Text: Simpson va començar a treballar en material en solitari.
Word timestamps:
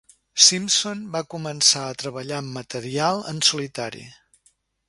Simpson 0.45 1.03
va 1.15 1.21
començar 1.33 1.83
a 1.89 1.99
treballar 2.05 2.41
en 2.45 2.51
material 2.57 3.25
en 3.35 3.47
solitari. 3.53 4.05